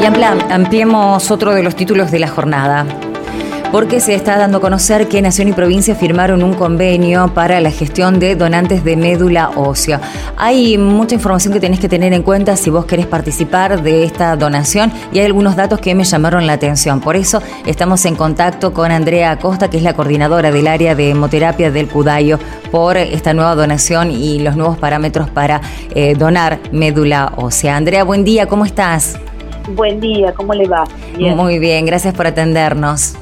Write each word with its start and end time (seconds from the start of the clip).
Y 0.00 0.04
ampliemos 0.50 1.30
otro 1.30 1.54
de 1.54 1.62
los 1.62 1.76
títulos 1.76 2.10
de 2.10 2.18
la 2.18 2.28
jornada 2.28 3.09
porque 3.72 4.00
se 4.00 4.14
está 4.14 4.36
dando 4.36 4.58
a 4.58 4.60
conocer 4.60 5.06
que 5.06 5.22
Nación 5.22 5.48
y 5.48 5.52
Provincia 5.52 5.94
firmaron 5.94 6.42
un 6.42 6.54
convenio 6.54 7.32
para 7.34 7.60
la 7.60 7.70
gestión 7.70 8.18
de 8.18 8.34
donantes 8.34 8.82
de 8.82 8.96
médula 8.96 9.50
ósea. 9.54 10.00
Hay 10.36 10.76
mucha 10.76 11.14
información 11.14 11.52
que 11.52 11.60
tenés 11.60 11.78
que 11.78 11.88
tener 11.88 12.12
en 12.12 12.22
cuenta 12.22 12.56
si 12.56 12.68
vos 12.70 12.84
querés 12.84 13.06
participar 13.06 13.82
de 13.82 14.02
esta 14.02 14.34
donación 14.36 14.90
y 15.12 15.20
hay 15.20 15.26
algunos 15.26 15.54
datos 15.54 15.78
que 15.78 15.94
me 15.94 16.02
llamaron 16.02 16.46
la 16.46 16.54
atención. 16.54 17.00
Por 17.00 17.14
eso 17.14 17.40
estamos 17.64 18.04
en 18.06 18.16
contacto 18.16 18.72
con 18.72 18.90
Andrea 18.90 19.32
Acosta, 19.32 19.70
que 19.70 19.76
es 19.76 19.84
la 19.84 19.94
coordinadora 19.94 20.50
del 20.50 20.66
área 20.66 20.96
de 20.96 21.10
hemoterapia 21.10 21.70
del 21.70 21.86
Cudayo, 21.88 22.40
por 22.72 22.96
esta 22.96 23.34
nueva 23.34 23.54
donación 23.54 24.10
y 24.10 24.40
los 24.40 24.56
nuevos 24.56 24.78
parámetros 24.78 25.30
para 25.30 25.60
eh, 25.94 26.14
donar 26.14 26.58
médula 26.72 27.32
ósea. 27.36 27.76
Andrea, 27.76 28.02
buen 28.02 28.24
día, 28.24 28.46
¿cómo 28.46 28.64
estás? 28.64 29.16
Buen 29.76 30.00
día, 30.00 30.32
¿cómo 30.32 30.54
le 30.54 30.66
va? 30.66 30.84
Muy 31.16 31.60
bien, 31.60 31.86
gracias 31.86 32.14
por 32.14 32.26
atendernos. 32.26 33.14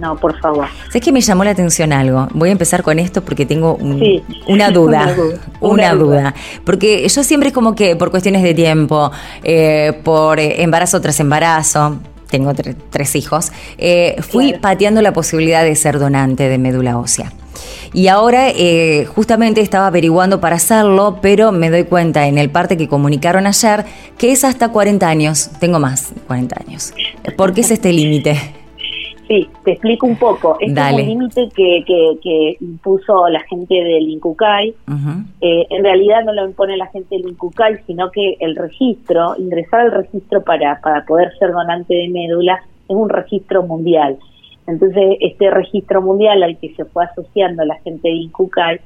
No, 0.00 0.16
por 0.16 0.40
favor. 0.40 0.66
¿Sabes 0.86 1.02
que 1.02 1.12
me 1.12 1.20
llamó 1.20 1.44
la 1.44 1.50
atención 1.50 1.92
algo? 1.92 2.26
Voy 2.32 2.48
a 2.48 2.52
empezar 2.52 2.82
con 2.82 2.98
esto 2.98 3.22
porque 3.22 3.44
tengo 3.44 3.74
una, 4.48 4.70
duda, 4.70 5.14
una, 5.60 5.94
duda. 5.94 6.34
Porque 6.64 7.06
yo 7.06 7.22
siempre 7.22 7.48
es 7.48 7.54
como 7.54 7.74
que 7.74 7.96
por 7.96 8.10
cuestiones 8.10 8.42
de 8.42 8.54
tiempo, 8.54 9.10
eh, 9.44 10.00
por 10.02 10.40
embarazo 10.40 11.02
tras 11.02 11.20
embarazo, 11.20 11.98
tengo 12.30 12.52
tres 12.90 13.14
hijos, 13.14 13.52
eh, 13.76 14.16
fui 14.22 14.54
pateando 14.54 15.02
la 15.02 15.12
posibilidad 15.12 15.64
de 15.64 15.74
ser 15.76 15.98
donante 15.98 16.48
de 16.48 16.56
médula 16.56 16.96
ósea. 16.96 17.32
Y 17.92 18.06
ahora 18.06 18.48
eh, 18.50 19.04
justamente 19.04 19.60
estaba 19.60 19.88
averiguando 19.88 20.40
para 20.40 20.56
hacerlo, 20.56 21.18
pero 21.20 21.52
me 21.52 21.68
doy 21.70 21.84
cuenta 21.84 22.26
en 22.26 22.38
el 22.38 22.48
parte 22.48 22.76
que 22.76 22.88
comunicaron 22.88 23.46
ayer 23.46 23.84
que 24.16 24.32
es 24.32 24.44
hasta 24.44 24.68
40 24.68 25.06
años. 25.06 25.50
Tengo 25.58 25.78
más, 25.78 26.12
40 26.26 26.56
años. 26.66 26.94
¿Por 27.36 27.52
qué 27.52 27.62
es 27.62 27.70
este 27.70 27.92
límite? 27.92 28.59
Sí, 29.30 29.48
te 29.64 29.70
explico 29.70 30.08
un 30.08 30.16
poco. 30.16 30.56
Este 30.58 30.80
es 30.80 30.92
un 30.92 31.06
límite 31.06 31.48
que, 31.54 31.84
que, 32.20 32.56
impuso 32.60 33.28
la 33.28 33.38
gente 33.42 33.74
del 33.74 34.08
INCUCAI. 34.08 34.74
Eh, 35.40 35.66
en 35.70 35.84
realidad 35.84 36.24
no 36.24 36.32
lo 36.32 36.46
impone 36.46 36.76
la 36.76 36.88
gente 36.88 37.14
del 37.14 37.28
INCUCAI, 37.28 37.84
sino 37.86 38.10
que 38.10 38.36
el 38.40 38.56
registro, 38.56 39.36
ingresar 39.38 39.82
al 39.82 39.92
registro 39.92 40.42
para, 40.42 40.80
para 40.80 41.04
poder 41.04 41.30
ser 41.38 41.52
donante 41.52 41.94
de 41.94 42.08
médula, 42.08 42.60
es 42.88 42.96
un 42.96 43.08
registro 43.08 43.62
mundial. 43.62 44.18
Entonces, 44.66 45.18
este 45.20 45.48
registro 45.48 46.02
mundial 46.02 46.42
al 46.42 46.58
que 46.58 46.74
se 46.74 46.84
fue 46.86 47.04
asociando 47.04 47.64
la 47.64 47.78
gente 47.82 48.08
de 48.08 48.14
INCUCAI 48.14 48.80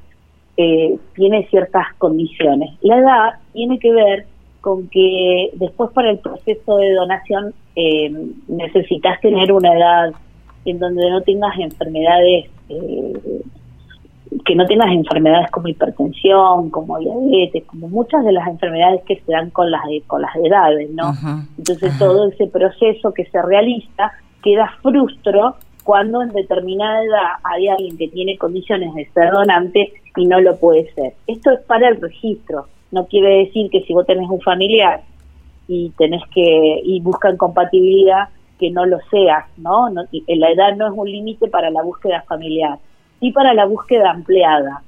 eh, 0.58 0.98
tiene 1.14 1.46
ciertas 1.46 1.86
condiciones. 1.96 2.68
La 2.82 2.98
edad 2.98 3.30
tiene 3.54 3.78
que 3.78 3.92
ver 3.92 4.26
con 4.60 4.88
que 4.88 5.52
después 5.54 5.90
para 5.92 6.10
el 6.10 6.18
proceso 6.18 6.76
de 6.76 6.92
donación 6.92 7.54
eh, 7.76 8.12
necesitas 8.46 9.18
tener 9.22 9.50
una 9.50 9.74
edad 9.74 10.12
en 10.64 10.78
donde 10.78 11.10
no 11.10 11.20
tengas 11.22 11.58
enfermedades, 11.58 12.46
eh, 12.68 13.12
que 14.44 14.54
no 14.54 14.66
tengas 14.66 14.90
enfermedades 14.90 15.50
como 15.50 15.68
hipertensión, 15.68 16.70
como 16.70 16.98
diabetes, 16.98 17.64
como 17.64 17.88
muchas 17.88 18.24
de 18.24 18.32
las 18.32 18.48
enfermedades 18.48 19.02
que 19.04 19.20
se 19.20 19.32
dan 19.32 19.50
con 19.50 19.70
las, 19.70 19.82
con 20.06 20.22
las 20.22 20.34
edades, 20.36 20.90
¿no? 20.90 21.12
Entonces 21.56 21.96
todo 21.98 22.28
ese 22.28 22.46
proceso 22.46 23.12
que 23.12 23.24
se 23.26 23.40
realiza 23.42 24.12
queda 24.42 24.70
frustro 24.82 25.56
cuando 25.84 26.22
en 26.22 26.30
determinada 26.30 27.04
edad 27.04 27.28
hay 27.44 27.68
alguien 27.68 27.96
que 27.96 28.08
tiene 28.08 28.36
condiciones 28.38 28.94
de 28.94 29.06
ser 29.10 29.30
donante 29.30 29.92
y 30.16 30.26
no 30.26 30.40
lo 30.40 30.56
puede 30.56 30.92
ser. 30.94 31.14
Esto 31.26 31.52
es 31.52 31.60
para 31.60 31.88
el 31.88 32.00
registro, 32.00 32.66
no 32.90 33.06
quiere 33.06 33.44
decir 33.44 33.70
que 33.70 33.82
si 33.82 33.92
vos 33.92 34.06
tenés 34.06 34.28
un 34.28 34.40
familiar 34.40 35.02
y 35.68 35.90
tenés 35.90 36.22
que 36.34 36.80
y 36.84 37.00
buscan 37.00 37.36
compatibilidad 37.36 38.28
que 38.64 38.70
no 38.70 38.86
lo 38.86 38.98
seas, 39.10 39.44
¿no? 39.58 39.90
no 39.90 40.04
la 40.10 40.50
edad 40.50 40.74
no 40.74 40.86
es 40.86 40.92
un 40.96 41.10
límite 41.10 41.48
para 41.48 41.70
la 41.70 41.82
búsqueda 41.82 42.24
familiar, 42.26 42.78
sí 43.20 43.30
para 43.30 43.52
la 43.52 43.66
búsqueda 43.66 44.10
ampliada. 44.10 44.82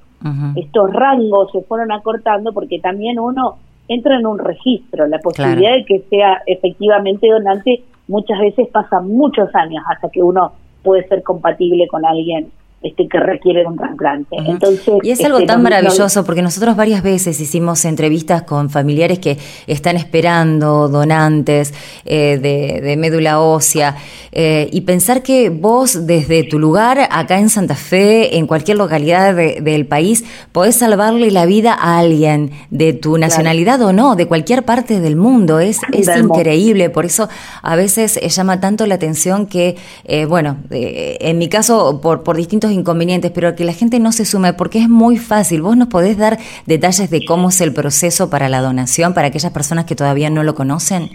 Estos 0.57 0.93
rangos 0.93 1.53
se 1.53 1.61
fueron 1.63 1.93
acortando 1.93 2.53
porque 2.53 2.81
también 2.81 3.21
uno 3.21 3.59
entra 3.87 4.17
en 4.17 4.27
un 4.27 4.39
registro, 4.39 5.07
la 5.07 5.19
posibilidad 5.19 5.75
de 5.75 5.85
que 5.85 6.01
sea 6.11 6.43
efectivamente 6.47 7.29
donante 7.29 7.85
muchas 8.09 8.41
veces 8.41 8.67
pasa 8.73 9.01
muchos 9.01 9.55
años 9.55 9.85
hasta 9.89 10.09
que 10.09 10.23
uno 10.23 10.53
puede 10.83 11.07
ser 11.07 11.23
compatible 11.23 11.87
con 11.87 12.05
alguien 12.05 12.51
este, 12.87 13.09
que 13.09 13.19
requiere 13.19 13.67
un 13.67 13.77
trasplante. 13.77 14.37
Entonces, 14.47 14.95
y 15.03 15.11
es 15.11 15.25
algo 15.25 15.39
este, 15.39 15.49
tan 15.49 15.63
maravilloso 15.63 16.25
porque 16.25 16.43
nosotros 16.43 16.77
varias 16.77 17.03
veces 17.03 17.41
hicimos 17.41 17.85
entrevistas 17.85 18.43
con 18.43 18.71
familiares 18.71 19.19
que 19.19 19.39
están 19.67 19.97
esperando 19.97 20.89
donantes 20.89 21.75
eh, 22.05 22.39
de, 22.39 22.97
médula 22.97 23.41
ósea 23.41 23.97
eh, 24.33 24.69
y 24.73 24.83
pensar 24.83 25.23
que 25.23 25.51
vos 25.51 26.07
desde 26.07 26.45
tu 26.45 26.59
lugar 26.59 27.09
acá 27.11 27.39
en 27.39 27.49
Santa 27.49 27.75
Fe, 27.75 28.39
en 28.39 28.47
cualquier 28.47 28.79
localidad 28.79 29.35
del 29.35 29.87
país, 29.87 30.25
podés 30.53 30.77
salvarle 30.77 31.31
la 31.31 31.45
vida 31.45 31.73
a 31.75 31.99
alguien 31.99 32.53
de 32.71 32.93
tu 32.93 33.19
nacionalidad 33.19 33.81
o 33.83 33.93
no, 33.93 34.15
de 34.15 34.27
cualquier 34.27 34.65
parte 34.65 35.01
del 35.01 35.17
mundo. 35.17 35.59
Es, 35.59 35.81
es 35.93 36.09
increíble, 36.17 36.89
por 36.91 37.05
eso 37.05 37.29
a 37.63 37.75
veces 37.75 38.21
llama 38.35 38.61
tanto 38.61 38.87
la 38.87 38.95
atención 38.95 39.47
que, 39.47 39.77
eh, 40.05 40.25
bueno, 40.25 40.59
en 40.71 41.39
mi 41.39 41.49
caso, 41.49 42.01
por, 42.01 42.23
por 42.23 42.37
distintos 42.37 42.76
inconvenientes, 42.77 43.33
pero 43.33 43.57
que 43.57 43.65
la 43.65 43.73
gente 43.73 43.99
no 43.99 44.13
se 44.13 44.25
sume 44.25 44.53
porque 44.53 44.79
es 44.79 44.89
muy 44.89 45.17
fácil. 45.17 45.63
¿Vos 45.63 45.77
nos 45.77 45.89
podés 45.89 46.17
dar 46.17 46.39
detalles 46.67 47.11
de 47.11 47.25
cómo 47.25 47.49
es 47.49 47.61
el 47.61 47.73
proceso 47.75 48.31
para 48.31 48.49
la 48.49 48.61
donación 48.61 49.15
para 49.15 49.29
aquellas 49.29 49.53
personas 49.53 49.85
que 49.87 49.97
todavía 49.97 50.31
no 50.31 50.45
lo 50.45 50.55
conocen? 50.55 51.09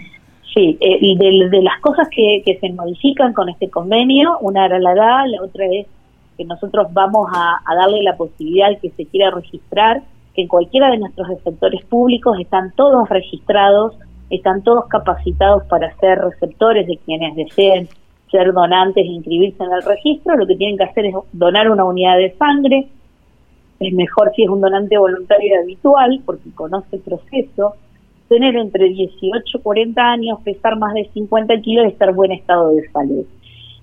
Sí, 0.54 0.76
eh, 0.80 0.98
y 1.00 1.16
de, 1.16 1.62
las 1.62 1.80
cosas 1.80 2.08
que, 2.14 2.42
se 2.60 2.72
modifican 2.72 3.32
con 3.32 3.48
este 3.48 3.70
convenio, 3.70 4.38
una 4.40 4.66
era 4.66 4.78
la 4.78 4.92
edad, 4.92 5.24
la 5.26 5.42
otra 5.42 5.64
es 5.64 5.86
que 6.36 6.44
nosotros 6.44 6.88
vamos 6.92 7.28
a, 7.34 7.60
darle 7.74 8.02
la 8.02 8.16
posibilidad 8.16 8.68
al 8.68 8.78
que 8.78 8.90
se 8.90 9.06
quiera 9.06 9.30
registrar, 9.30 10.02
que 10.34 10.42
en 10.42 10.48
cualquiera 10.48 10.90
de 10.90 10.98
nuestros 10.98 11.28
sectores 11.42 11.84
públicos 11.86 12.38
están 12.38 12.72
todos 12.76 13.08
registrados, 13.08 13.94
están 14.28 14.62
todos 14.62 14.86
capacitados 14.88 15.62
para 15.64 15.94
ser 15.96 16.18
receptores 16.18 16.86
de 16.86 16.98
quienes 16.98 17.34
deseen 17.36 17.88
ser 18.32 18.52
donantes 18.52 19.04
e 19.04 19.08
inscribirse 19.08 19.62
en 19.62 19.72
el 19.72 19.82
registro, 19.82 20.36
lo 20.36 20.46
que 20.46 20.56
tienen 20.56 20.76
que 20.76 20.84
hacer 20.84 21.06
es 21.06 21.14
donar 21.32 21.70
una 21.70 21.84
unidad 21.84 22.16
de 22.16 22.34
sangre, 22.36 22.88
es 23.78 23.92
mejor 23.92 24.32
si 24.34 24.42
es 24.42 24.48
un 24.48 24.60
donante 24.60 24.98
voluntario 24.98 25.60
habitual, 25.60 26.20
porque 26.24 26.50
conoce 26.54 26.96
el 26.96 27.02
proceso, 27.02 27.74
tener 28.28 28.56
entre 28.56 28.88
18 28.88 29.58
y 29.58 29.60
40 29.60 30.02
años, 30.02 30.40
pesar 30.42 30.76
más 30.78 30.94
de 30.94 31.08
50 31.12 31.60
kilos 31.60 31.84
y 31.84 31.88
estar 31.88 32.08
en 32.08 32.16
buen 32.16 32.32
estado 32.32 32.70
de 32.70 32.88
salud. 32.90 33.26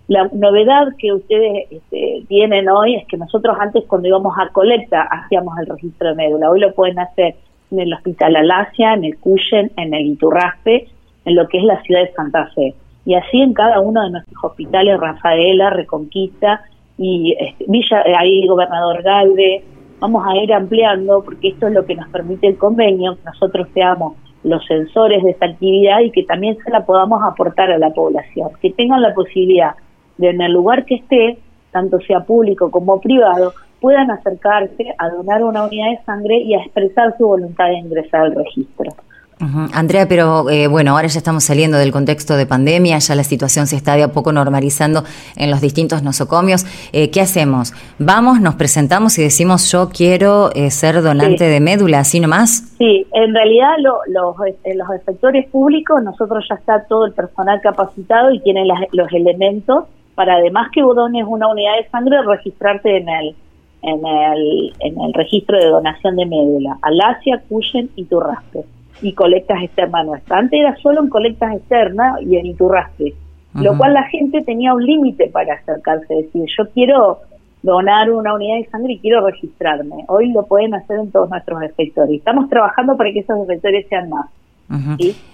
La 0.08 0.28
novedad 0.34 0.88
que 0.98 1.14
ustedes 1.14 1.68
este, 1.70 2.24
tienen 2.28 2.68
hoy 2.68 2.96
es 2.96 3.06
que 3.08 3.18
nosotros 3.18 3.56
antes 3.60 3.84
cuando 3.86 4.08
íbamos 4.08 4.36
a 4.40 4.50
colecta 4.50 5.04
hacíamos 5.04 5.54
el 5.60 5.68
registro 5.68 6.10
de 6.10 6.16
médula, 6.16 6.50
hoy 6.50 6.62
lo 6.62 6.74
pueden 6.74 6.98
hacer 6.98 7.36
en 7.70 7.80
el 7.80 7.94
Hospital 7.94 8.36
Alasia, 8.36 8.96
en 8.96 9.04
el 9.04 9.20
Cuyen, 9.20 9.72
en 9.78 9.94
el 9.94 10.08
Iturraspe, 10.08 10.88
en 11.26 11.36
lo 11.36 11.48
que 11.48 11.60
es 11.60 11.64
la 11.64 11.80
ciudad 11.84 12.02
de 12.02 12.14
Santa 12.14 12.48
Fe 12.56 12.74
y 13.06 13.16
así 13.16 13.42
en 13.42 13.54
cada 13.54 13.80
uno 13.80 14.04
de 14.04 14.12
nuestros 14.12 14.44
hospitales, 14.44 15.00
Rafaela, 15.00 15.70
Reconquista 15.70 16.62
y 16.98 17.36
este, 17.40 17.66
Villa, 17.68 18.04
ahí 18.18 18.46
Gobernador 18.48 19.02
Galve, 19.04 19.64
vamos 20.00 20.26
a 20.28 20.36
ir 20.38 20.54
ampliando 20.54 21.24
porque 21.24 21.50
esto 21.50 21.68
es 21.68 21.74
lo 21.74 21.86
que 21.86 21.96
nos 21.96 22.10
permite 22.10 22.48
el 22.48 22.58
convenio, 22.58 23.16
que 23.16 23.24
nosotros 23.26 23.68
seamos 23.74 24.14
los 24.44 24.66
sensores 24.66 25.24
de 25.24 25.32
esta 25.32 25.48
actividad 25.48 26.00
y 26.00 26.12
que 26.12 26.24
también 26.24 26.58
se 26.64 26.72
la 26.72 26.86
podamos 26.86 27.22
aportar 27.24 27.72
a 27.72 27.78
la 27.78 27.90
población, 27.92 28.50
que 28.62 28.72
tengan 28.72 29.02
la 29.02 29.14
posibilidad 29.14 29.76
de 30.18 30.30
en 30.30 30.42
el 30.42 30.54
lugar 30.54 30.86
que 30.86 30.96
esté, 30.96 31.40
tanto 31.72 32.00
sea 32.02 32.22
público 32.22 32.72
como 32.72 33.00
privado, 33.00 33.54
puedan 33.80 34.12
acercarse 34.12 34.94
a 34.98 35.10
donar 35.10 35.44
una 35.44 35.66
unidad 35.66 35.92
de 35.92 36.04
sangre 36.06 36.38
y 36.40 36.54
a 36.54 36.62
expresar 36.64 37.16
su 37.18 37.26
voluntad 37.26 37.68
de 37.68 37.78
ingresar 37.78 38.22
al 38.22 38.36
registro. 38.36 38.92
Andrea, 39.40 40.06
pero 40.10 40.50
eh, 40.50 40.68
bueno, 40.68 40.92
ahora 40.92 41.08
ya 41.08 41.18
estamos 41.18 41.46
saliendo 41.46 41.78
del 41.78 41.94
contexto 41.94 42.36
de 42.36 42.46
pandemia, 42.46 42.98
ya 42.98 43.16
la 43.16 43.24
situación 43.24 43.68
se 43.68 43.78
está 43.78 43.96
de 43.96 44.04
a 44.04 44.12
poco 44.12 44.34
normalizando 44.34 45.04
en 45.38 45.50
los 45.50 45.62
distintos 45.62 46.04
nosocomios. 46.04 46.66
Eh, 46.92 47.10
¿Qué 47.10 47.22
hacemos? 47.22 47.74
¿Vamos, 48.00 48.42
nos 48.42 48.56
presentamos 48.56 49.18
y 49.18 49.24
decimos 49.24 49.72
yo 49.72 49.90
quiero 49.96 50.50
eh, 50.56 50.72
ser 50.72 51.02
donante 51.02 51.46
de 51.46 51.62
médula, 51.62 52.00
así 52.00 52.20
nomás? 52.20 52.76
Sí, 52.78 53.08
en 53.14 53.34
realidad 53.34 53.76
lo, 53.80 54.00
los, 54.08 54.36
los 54.76 55.02
efectores 55.02 55.48
públicos, 55.48 56.04
nosotros 56.04 56.46
ya 56.50 56.56
está 56.56 56.84
todo 56.90 57.06
el 57.06 57.14
personal 57.14 57.62
capacitado 57.62 58.32
y 58.32 58.42
tiene 58.42 58.66
los 58.92 59.12
elementos 59.14 59.86
para 60.16 60.34
además 60.36 60.70
que 60.74 60.84
vos 60.84 60.98
dones 60.98 61.24
una 61.26 61.48
unidad 61.48 61.78
de 61.78 61.90
sangre, 61.90 62.18
registrarte 62.24 62.98
en 62.98 63.08
el, 63.08 63.36
en 63.84 64.06
el, 64.06 64.74
en 64.82 65.00
el 65.00 65.14
registro 65.14 65.58
de 65.58 65.68
donación 65.68 66.18
de 66.18 66.26
médula, 66.26 66.78
Alasia, 66.82 67.42
Cuyen 67.48 67.90
y 67.96 68.04
Turraspe 68.04 68.66
y 69.02 69.14
colectas 69.14 69.64
externas 69.64 70.06
nuestras. 70.06 70.40
Antes 70.40 70.60
era 70.60 70.76
solo 70.78 71.02
en 71.02 71.10
colectas 71.10 71.56
externas 71.56 72.22
y 72.22 72.38
en 72.38 72.46
Iturraspe, 72.48 73.14
lo 73.56 73.78
cual 73.78 73.94
la 73.94 74.04
gente 74.04 74.42
tenía 74.44 74.74
un 74.74 74.86
límite 74.86 75.28
para 75.28 75.56
acercarse, 75.56 76.14
decir, 76.14 76.46
yo 76.58 76.70
quiero 76.74 77.20
donar 77.62 78.10
una 78.12 78.34
unidad 78.34 78.58
de 78.58 78.70
sangre 78.70 78.94
y 78.94 79.00
quiero 79.00 79.26
registrarme. 79.26 80.06
Hoy 80.08 80.32
lo 80.32 80.46
pueden 80.46 80.74
hacer 80.74 81.00
en 81.00 81.12
todos 81.12 81.30
nuestros 81.30 81.62
efectores. 81.64 82.20
Estamos 82.20 82.50
trabajando 82.50 82.96
para 82.96 83.12
que 83.12 83.20
esos 83.20 83.38
efectores 83.44 83.86
sean 83.90 84.10
más. 84.10 84.28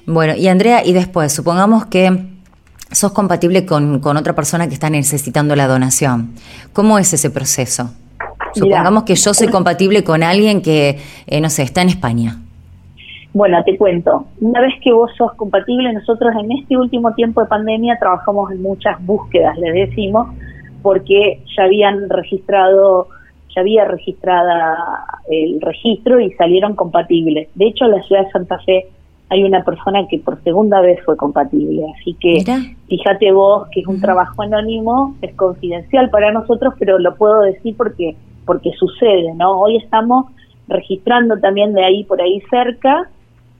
Bueno, 0.06 0.34
y 0.36 0.48
Andrea, 0.48 0.86
y 0.86 0.94
después, 0.94 1.34
supongamos 1.34 1.86
que 1.88 2.10
sos 2.92 3.12
compatible 3.12 3.66
con, 3.66 4.02
otra 4.04 4.34
persona 4.34 4.68
que 4.68 4.74
está 4.74 4.90
necesitando 4.90 5.56
la 5.56 5.68
donación. 5.68 6.34
¿Cómo 6.74 6.98
es 6.98 7.14
ese 7.14 7.30
proceso? 7.30 7.92
Supongamos 8.54 9.04
que 9.04 9.16
yo 9.16 9.34
soy 9.34 9.50
compatible 9.50 10.06
con 10.06 10.24
alguien 10.24 10.62
que, 10.62 11.00
eh, 11.28 11.42
no 11.42 11.50
sé, 11.50 11.64
está 11.64 11.82
en 11.82 11.90
España. 11.90 12.40
Bueno, 13.36 13.62
te 13.66 13.78
cuento. 13.78 14.28
Una 14.40 14.62
vez 14.62 14.76
que 14.82 14.94
vos 14.94 15.12
sos 15.18 15.34
compatible, 15.34 15.92
nosotros 15.92 16.34
en 16.40 16.54
este 16.54 16.78
último 16.78 17.14
tiempo 17.16 17.42
de 17.42 17.48
pandemia 17.48 17.98
trabajamos 18.00 18.50
en 18.50 18.62
muchas 18.62 19.06
búsquedas, 19.06 19.58
le 19.58 19.74
decimos, 19.74 20.30
porque 20.82 21.42
ya 21.54 21.66
habían 21.66 22.10
registrado, 22.10 23.10
ya 23.54 23.60
había 23.60 23.84
registrada 23.84 24.78
el 25.30 25.60
registro 25.60 26.22
y 26.22 26.32
salieron 26.36 26.78
compatibles. 26.78 27.50
De 27.56 27.68
hecho, 27.68 27.84
en 27.84 27.92
la 27.92 28.04
ciudad 28.04 28.24
de 28.24 28.32
Santa 28.32 28.58
Fe 28.60 28.86
hay 29.28 29.44
una 29.44 29.66
persona 29.66 30.08
que 30.08 30.20
por 30.20 30.42
segunda 30.42 30.80
vez 30.80 31.04
fue 31.04 31.18
compatible. 31.18 31.84
Así 32.00 32.14
que 32.14 32.42
fíjate 32.88 33.34
vos 33.34 33.68
que 33.70 33.82
es 33.82 33.88
un 33.88 34.00
trabajo 34.00 34.44
anónimo, 34.44 35.14
es 35.22 35.36
confidencial 35.36 36.10
para 36.10 36.32
nosotros, 36.32 36.74
pero 36.80 37.00
lo 37.00 37.14
puedo 37.18 37.42
decir 37.42 37.76
porque 37.76 38.16
porque 38.46 38.72
sucede, 38.80 39.34
¿no? 39.36 39.60
Hoy 39.60 39.76
estamos 39.76 40.28
registrando 40.70 41.38
también 41.38 41.74
de 41.74 41.84
ahí 41.84 42.06
por 42.06 42.22
ahí 42.22 42.42
cerca 42.50 43.10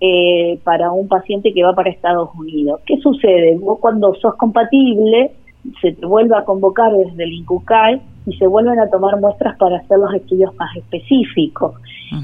eh, 0.02 0.60
para 0.64 0.92
un 0.92 1.08
paciente 1.08 1.54
que 1.54 1.64
va 1.64 1.74
para 1.74 1.90
Estados 1.90 2.30
Unidos. 2.36 2.82
¿Qué 2.86 2.98
sucede? 2.98 3.58
Vos 3.58 3.80
cuando 3.80 4.14
sos 4.16 4.36
compatible 4.36 5.32
se 5.82 5.94
te 5.94 6.06
vuelve 6.06 6.38
a 6.38 6.44
convocar 6.44 6.92
desde 6.94 7.24
el 7.24 7.34
INCUCAI 7.34 8.02
y 8.28 8.38
se 8.38 8.48
vuelven 8.48 8.80
a 8.80 8.90
tomar 8.90 9.20
muestras 9.20 9.58
para 9.58 9.78
hacer 9.78 9.98
los 9.98 10.14
estudios 10.14 10.56
más 10.56 10.76
específicos. 10.76 11.76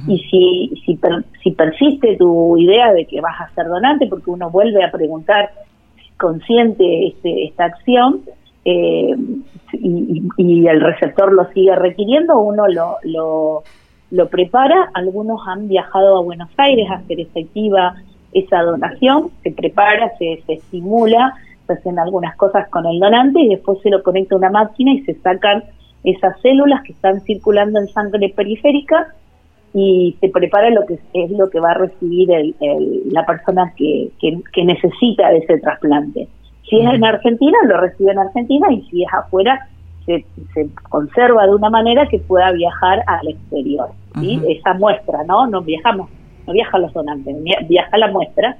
Y 0.07 0.19
si, 0.29 0.81
si, 0.85 0.99
si 1.43 1.51
persiste 1.51 2.15
tu 2.17 2.57
idea 2.57 2.93
de 2.93 3.05
que 3.05 3.19
vas 3.19 3.39
a 3.41 3.53
ser 3.53 3.67
donante, 3.67 4.07
porque 4.07 4.29
uno 4.29 4.49
vuelve 4.49 4.83
a 4.83 4.91
preguntar 4.91 5.51
consciente 6.17 7.07
este, 7.07 7.45
esta 7.45 7.65
acción, 7.65 8.21
eh, 8.63 9.15
y, 9.73 10.67
el 10.67 10.81
receptor 10.81 11.33
lo 11.33 11.45
sigue 11.51 11.75
requiriendo, 11.75 12.39
uno 12.39 12.67
lo, 12.67 12.97
lo, 13.03 13.63
lo, 14.11 14.29
prepara. 14.29 14.91
Algunos 14.93 15.41
han 15.47 15.67
viajado 15.67 16.17
a 16.17 16.21
Buenos 16.21 16.49
Aires 16.57 16.89
a 16.89 16.95
hacer 16.95 17.19
efectiva 17.19 17.95
esa 18.33 18.61
donación, 18.61 19.29
se 19.43 19.51
prepara, 19.51 20.11
se, 20.17 20.41
se 20.45 20.53
estimula, 20.53 21.33
se 21.67 21.73
hacen 21.73 21.99
algunas 21.99 22.35
cosas 22.37 22.69
con 22.69 22.85
el 22.85 22.99
donante 22.99 23.41
y 23.41 23.49
después 23.49 23.79
se 23.81 23.89
lo 23.89 24.01
conecta 24.03 24.35
a 24.35 24.37
una 24.37 24.49
máquina 24.49 24.93
y 24.93 25.01
se 25.01 25.15
sacan 25.15 25.63
esas 26.03 26.39
células 26.41 26.81
que 26.83 26.93
están 26.93 27.21
circulando 27.21 27.79
en 27.79 27.87
sangre 27.87 28.29
periférica 28.29 29.13
y 29.73 30.15
se 30.19 30.29
prepara 30.29 30.69
lo 30.69 30.85
que 30.85 30.99
es 31.13 31.31
lo 31.31 31.49
que 31.49 31.59
va 31.59 31.71
a 31.71 31.75
recibir 31.75 32.29
el, 32.31 32.55
la 33.11 33.25
persona 33.25 33.73
que, 33.77 34.09
que, 34.19 34.65
necesita 34.65 35.29
de 35.29 35.39
ese 35.39 35.59
trasplante. 35.59 36.27
Si 36.69 36.79
es 36.79 36.93
en 36.93 37.03
Argentina, 37.03 37.57
lo 37.65 37.79
recibe 37.79 38.11
en 38.11 38.19
Argentina 38.19 38.71
y 38.71 38.81
si 38.83 39.03
es 39.03 39.13
afuera, 39.13 39.67
se, 40.05 40.25
se 40.53 40.69
conserva 40.89 41.45
de 41.45 41.55
una 41.55 41.69
manera 41.69 42.07
que 42.07 42.19
pueda 42.19 42.51
viajar 42.51 43.03
al 43.07 43.27
exterior. 43.29 43.89
¿Sí? 44.19 44.41
Esa 44.47 44.73
muestra, 44.73 45.23
¿no? 45.23 45.47
No 45.47 45.61
viajamos, 45.61 46.09
no 46.47 46.53
viaja 46.53 46.77
los 46.77 46.93
donantes, 46.93 47.35
viaja 47.67 47.97
la 47.97 48.11
muestra 48.11 48.57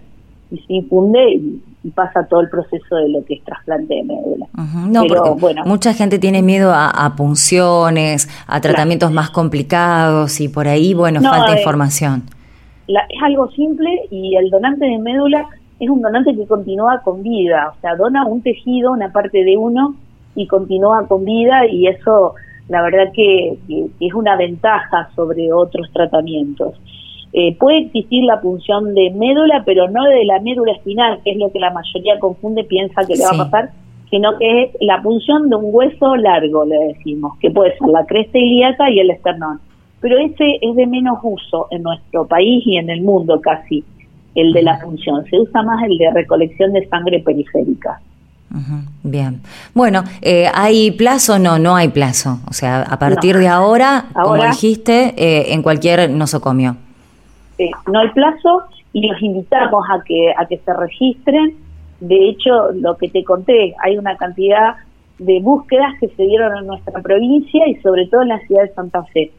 y 0.51 0.57
se 0.57 0.74
infunde 0.74 1.33
y, 1.33 1.62
pasa 1.95 2.27
todo 2.27 2.42
el 2.42 2.50
proceso 2.50 2.95
de 2.95 3.09
lo 3.09 3.25
que 3.25 3.33
es 3.33 3.44
trasplante 3.44 3.95
de 3.95 4.03
médula. 4.03 4.45
No, 4.88 5.03
porque 5.07 5.31
bueno, 5.31 5.63
mucha 5.65 5.95
gente 5.95 6.19
tiene 6.19 6.44
miedo 6.44 6.71
a, 6.75 7.15
punciones, 7.18 8.30
a 8.45 8.62
tratamientos 8.62 9.12
más 9.12 9.31
complicados 9.31 10.39
y 10.42 10.48
por 10.48 10.68
ahí, 10.68 10.94
bueno, 10.94 11.21
falta 11.21 11.56
eh, 11.56 11.57
información. 11.57 12.21
es 12.88 13.24
algo 13.24 13.50
simple 13.54 13.89
y 14.12 14.36
el 14.36 14.51
donante 14.51 14.86
de 14.86 15.00
médula 15.00 15.47
es 15.80 15.89
un 15.89 16.04
donante 16.04 16.36
que 16.36 16.45
continúa 16.45 17.01
con 17.04 17.24
vida, 17.24 17.74
o 17.75 17.81
sea, 17.81 17.95
dona 17.95 18.27
un 18.27 18.44
tejido, 18.44 18.92
una 18.92 19.12
parte 19.12 19.44
de 19.44 19.57
uno 19.57 19.95
y 20.36 20.45
continúa 20.45 21.07
con 21.07 21.25
vida 21.25 21.65
y 21.65 21.88
eso 21.88 22.36
la 22.71 22.81
verdad 22.81 23.12
que 23.13 23.57
es 24.00 24.13
una 24.13 24.38
ventaja 24.38 25.09
sobre 25.13 25.51
otros 25.51 25.91
tratamientos. 25.91 26.73
Eh, 27.33 27.56
puede 27.57 27.79
existir 27.79 28.23
la 28.23 28.39
punción 28.39 28.95
de 28.95 29.12
médula, 29.12 29.63
pero 29.65 29.89
no 29.89 30.06
de 30.06 30.23
la 30.23 30.39
médula 30.39 30.71
espinal, 30.71 31.19
que 31.23 31.31
es 31.31 31.38
lo 31.38 31.51
que 31.51 31.59
la 31.59 31.71
mayoría 31.71 32.18
confunde, 32.19 32.63
piensa 32.63 33.01
que 33.06 33.15
le 33.15 33.23
va 33.23 33.31
a 33.31 33.50
pasar, 33.50 33.71
sino 34.09 34.38
que 34.38 34.63
es 34.63 34.69
la 34.79 35.01
punción 35.01 35.50
de 35.50 35.57
un 35.57 35.65
hueso 35.65 36.15
largo, 36.15 36.63
le 36.63 36.77
decimos, 36.94 37.38
que 37.39 37.51
puede 37.51 37.77
ser 37.77 37.89
la 37.89 38.06
cresta 38.06 38.38
ilíaca 38.38 38.89
y 38.89 39.00
el 39.00 39.12
esternón. 39.12 39.59
Pero 40.00 40.18
ese 40.18 40.57
es 40.62 40.75
de 40.75 40.88
menos 40.88 41.19
uso 41.23 41.68
en 41.71 41.83
nuestro 41.83 42.25
país 42.25 42.65
y 42.65 42.77
en 42.77 42.89
el 42.89 43.01
mundo 43.01 43.41
casi, 43.41 43.83
el 44.35 44.53
de 44.53 44.62
la 44.62 44.79
punción. 44.79 45.25
Se 45.25 45.38
usa 45.39 45.62
más 45.62 45.83
el 45.83 45.97
de 45.97 46.09
recolección 46.12 46.71
de 46.71 46.88
sangre 46.88 47.19
periférica. 47.19 48.00
Bien. 49.03 49.42
Bueno, 49.74 50.03
eh, 50.21 50.48
¿hay 50.53 50.92
plazo? 50.92 51.39
No, 51.39 51.57
no 51.57 51.75
hay 51.75 51.88
plazo. 51.88 52.39
O 52.50 52.53
sea, 52.53 52.81
a 52.81 53.00
partir 53.00 53.38
de 53.38 53.48
ahora, 53.48 54.06
como 54.13 54.44
dijiste, 54.44 55.13
eh, 55.18 55.53
en 55.53 55.62
cualquier 55.62 56.09
nosocomio. 56.09 56.75
No 57.92 58.00
hay 58.00 58.09
plazo 58.09 58.63
y 58.94 59.07
los 59.07 59.21
invitamos 59.21 59.86
a 59.89 60.03
que, 60.03 60.33
a 60.38 60.45
que 60.45 60.57
se 60.57 60.74
registren. 60.74 61.56
De 62.00 62.30
hecho, 62.30 62.71
lo 62.74 62.98
que 62.98 63.09
te 63.09 63.24
conté, 63.24 63.75
hay 63.83 63.98
una 63.98 64.18
cantidad 64.18 64.75
de 65.19 65.39
búsquedas 65.39 65.94
que 66.00 66.07
se 66.09 66.24
dieron 66.24 66.57
en 66.57 66.68
nuestra 66.68 67.00
provincia 67.01 67.68
y 67.68 67.75
sobre 67.75 68.07
todo 68.07 68.24
en 68.24 68.30
la 68.30 68.39
ciudad 68.39 68.63
de 68.63 68.74
Santa 68.74 69.04
Fe. 69.06 69.31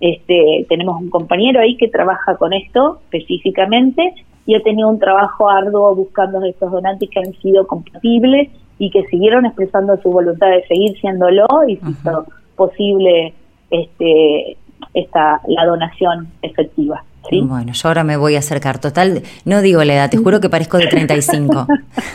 Este, 0.00 0.66
tenemos 0.68 1.00
un 1.00 1.10
compañero 1.10 1.60
ahí 1.60 1.76
que 1.76 1.88
trabaja 1.88 2.36
con 2.36 2.52
esto 2.52 3.00
específicamente 3.04 4.14
y 4.46 4.54
ha 4.54 4.62
tenido 4.62 4.88
un 4.88 4.98
trabajo 4.98 5.48
arduo 5.48 5.94
buscando 5.94 6.44
estos 6.44 6.70
donantes 6.70 7.08
que 7.10 7.20
han 7.20 7.32
sido 7.40 7.66
compatibles 7.66 8.48
y 8.78 8.90
que 8.90 9.04
siguieron 9.06 9.46
expresando 9.46 9.96
su 10.02 10.10
voluntad 10.10 10.48
de 10.48 10.66
seguir 10.66 10.98
siéndolo 11.00 11.46
y 11.68 11.76
si 11.76 11.90
hizo 11.90 12.26
posible 12.56 13.34
este, 13.70 14.56
esta, 14.94 15.40
la 15.46 15.66
donación 15.66 16.28
efectiva. 16.42 17.04
Bueno, 17.30 17.72
yo 17.72 17.88
ahora 17.88 18.02
me 18.02 18.16
voy 18.16 18.36
a 18.36 18.40
acercar. 18.40 18.80
Total, 18.80 19.22
no 19.44 19.62
digo 19.62 19.84
la 19.84 19.94
edad, 19.94 20.10
te 20.10 20.16
juro 20.16 20.40
que 20.40 20.48
parezco 20.48 20.78
de 20.78 20.86
35. 20.86 21.66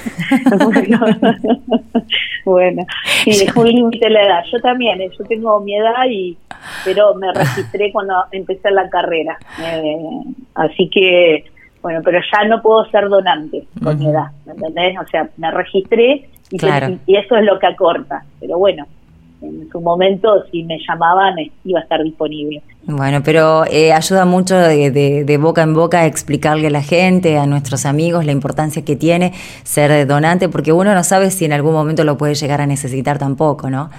bueno, 0.65 0.99
bueno, 2.45 2.85
sí, 3.23 3.29
es 3.29 3.55
un 3.55 3.67
límite 3.67 4.09
la 4.09 4.23
edad. 4.23 4.43
Yo 4.51 4.59
también, 4.59 4.99
eh, 5.01 5.09
yo 5.17 5.23
tengo 5.25 5.59
mi 5.61 5.77
edad, 5.77 6.05
y 6.09 6.37
pero 6.83 7.13
me 7.15 7.31
registré 7.33 7.91
cuando 7.91 8.15
empecé 8.31 8.71
la 8.71 8.89
carrera. 8.89 9.37
Eh, 9.61 9.95
así 10.55 10.89
que, 10.89 11.45
bueno, 11.85 12.01
pero 12.03 12.19
ya 12.19 12.47
no 12.47 12.63
puedo 12.63 12.83
ser 12.85 13.07
donante 13.09 13.67
con 13.83 13.99
mi 13.99 14.09
edad, 14.09 14.31
¿me 14.47 14.53
entendés? 14.53 14.97
O 14.99 15.05
sea, 15.05 15.29
me 15.37 15.51
registré 15.51 16.27
y, 16.49 16.57
y 17.05 17.15
eso 17.15 17.35
es 17.35 17.45
lo 17.45 17.59
que 17.59 17.67
acorta. 17.67 18.23
Pero 18.39 18.57
bueno, 18.57 18.87
en 19.43 19.69
su 19.71 19.79
momento, 19.79 20.45
si 20.51 20.63
me 20.63 20.79
llamaban, 20.79 21.35
iba 21.63 21.79
a 21.79 21.83
estar 21.83 22.01
disponible. 22.01 22.63
Bueno, 22.87 23.21
pero 23.23 23.65
eh, 23.67 23.93
ayuda 23.93 24.25
mucho 24.25 24.55
de, 24.57 25.37
boca 25.39 25.61
en 25.61 25.75
boca 25.75 25.99
a 25.99 26.05
explicarle 26.07 26.65
a 26.65 26.71
la 26.71 26.81
gente, 26.81 27.37
a 27.37 27.45
nuestros 27.45 27.85
amigos, 27.85 28.25
la 28.25 28.31
importancia 28.31 28.83
que 28.83 28.95
tiene 28.95 29.33
ser 29.61 30.07
donante, 30.07 30.49
porque 30.49 30.71
uno 30.71 30.95
no 30.95 31.03
sabe 31.03 31.29
si 31.29 31.45
en 31.45 31.53
algún 31.53 31.73
momento 31.73 32.03
lo 32.03 32.17
puede 32.17 32.33
llegar 32.33 32.61
a 32.61 32.65
necesitar 32.65 33.19
tampoco, 33.19 33.69
¿no? 33.69 33.91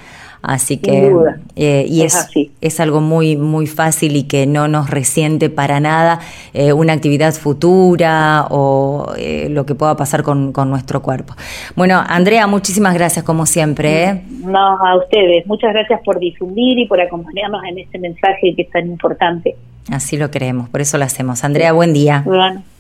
Así 0.43 0.77
que 0.77 1.13
eh, 1.57 1.87
y 1.89 2.03
es, 2.03 2.29
es, 2.61 2.81
algo 2.81 3.01
muy 3.01 3.37
muy 3.37 3.67
fácil 3.67 4.17
y 4.17 4.25
que 4.25 4.47
no 4.47 4.69
nos 4.69 4.91
resiente 4.91 5.51
para 5.51 5.81
nada 5.81 6.21
eh, 6.55 6.73
una 6.73 6.93
actividad 6.93 7.33
futura 7.35 8.47
o 8.51 9.13
eh, 9.19 9.49
lo 9.51 9.67
que 9.67 9.75
pueda 9.75 9.97
pasar 9.97 10.23
con, 10.23 10.53
con, 10.53 10.71
nuestro 10.71 11.03
cuerpo. 11.03 11.35
Bueno, 11.75 12.03
Andrea, 12.07 12.47
muchísimas 12.47 12.95
gracias 12.95 13.25
como 13.25 13.47
siempre. 13.47 14.23
No, 14.45 14.59
a 14.59 14.99
ustedes. 14.99 15.47
Muchas 15.47 15.73
gracias 15.73 16.01
por 16.05 16.19
difundir 16.19 16.79
y 16.79 16.87
por 16.87 17.01
acompañarnos 17.01 17.63
en 17.65 17.79
este 17.79 17.99
mensaje 17.99 18.55
que 18.55 18.63
es 18.63 18.71
tan 18.71 18.87
importante. 18.87 19.57
Así 19.91 20.17
lo 20.17 20.33
creemos, 20.33 20.69
por 20.69 20.81
eso 20.81 20.99
lo 20.99 21.05
hacemos. 21.05 21.45
Andrea, 21.45 21.73
buen 21.73 21.93
día. 21.93 22.25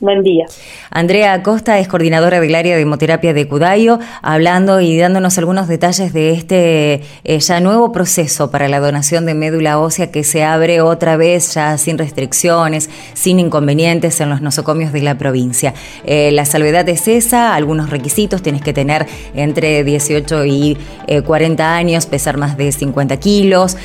buen 0.01 0.23
día. 0.25 0.47
Andrea 0.91 1.35
Acosta 1.35 1.79
es 1.79 1.87
coordinadora 1.87 2.41
del 2.41 2.53
área 2.53 2.75
de 2.75 2.83
hemoterapia 2.83 3.33
de 3.33 3.47
Cudayo, 3.47 4.01
hablando 4.23 4.81
y 4.81 4.99
dándonos 4.99 5.39
algunos 5.39 5.69
detalles 5.69 6.13
de 6.13 6.33
este 6.33 7.03
eh, 7.23 7.39
ya 7.39 7.61
nuevo 7.61 7.93
proceso 7.93 8.51
para 8.51 8.67
la 8.67 8.81
donación 8.81 9.25
de 9.25 9.35
médula 9.35 9.79
ósea 9.79 10.11
que 10.11 10.25
se 10.25 10.43
abre 10.43 10.81
otra 10.81 11.17
vez 11.17 11.55
ya 11.55 11.79
sin 11.79 11.97
restricciones, 11.97 12.91
sin 13.15 13.39
inconvenientes 13.39 14.21
en 14.21 14.29
los 14.29 14.41
nosocomios 14.41 14.93
de 14.93 15.03
la 15.03 15.17
provincia. 15.17 15.75
Eh, 16.05 16.33
la 16.33 16.45
salvedad 16.45 16.89
es 16.89 17.07
esa, 17.07 17.55
algunos 17.55 17.91
requisitos, 17.91 18.43
tienes 18.43 18.63
que 18.63 18.73
tener 18.73 19.07
entre 19.33 19.85
18 19.85 20.45
y 20.45 20.77
40 21.25 21.63
eh, 21.63 21.67
años, 21.67 22.07
pesar 22.07 22.37
más 22.37 22.57
de 22.57 22.73
50 22.73 23.17
kilos, 23.19 23.77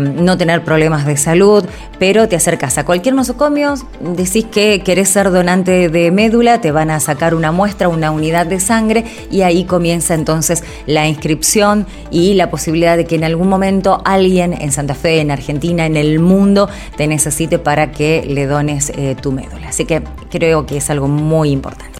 no 0.00 0.38
tener 0.38 0.62
problemas 0.62 1.06
de 1.06 1.16
salud, 1.16 1.64
pero 1.98 2.28
te 2.28 2.36
hace 2.36 2.51
acercás 2.52 2.76
a 2.76 2.84
cualquier 2.84 3.14
nosocomio, 3.14 3.76
decís 4.00 4.44
que 4.44 4.82
querés 4.84 5.08
ser 5.08 5.30
donante 5.30 5.88
de 5.88 6.10
médula, 6.10 6.60
te 6.60 6.70
van 6.70 6.90
a 6.90 7.00
sacar 7.00 7.34
una 7.34 7.50
muestra, 7.50 7.88
una 7.88 8.10
unidad 8.10 8.44
de 8.44 8.60
sangre 8.60 9.06
y 9.30 9.40
ahí 9.40 9.64
comienza 9.64 10.12
entonces 10.12 10.62
la 10.84 11.08
inscripción 11.08 11.86
y 12.10 12.34
la 12.34 12.50
posibilidad 12.50 12.98
de 12.98 13.06
que 13.06 13.14
en 13.14 13.24
algún 13.24 13.48
momento 13.48 14.02
alguien 14.04 14.52
en 14.52 14.70
Santa 14.70 14.94
Fe, 14.94 15.20
en 15.20 15.30
Argentina, 15.30 15.86
en 15.86 15.96
el 15.96 16.18
mundo, 16.18 16.68
te 16.98 17.06
necesite 17.06 17.58
para 17.58 17.90
que 17.90 18.22
le 18.28 18.44
dones 18.44 18.90
eh, 18.90 19.16
tu 19.18 19.32
médula. 19.32 19.68
Así 19.68 19.86
que 19.86 20.02
creo 20.30 20.66
que 20.66 20.76
es 20.76 20.90
algo 20.90 21.08
muy 21.08 21.52
importante. 21.52 21.90